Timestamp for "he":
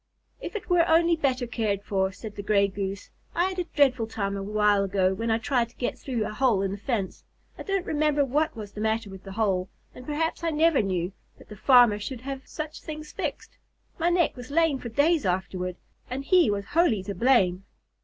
16.25-16.49